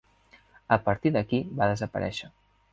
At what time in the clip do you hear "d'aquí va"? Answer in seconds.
1.17-1.71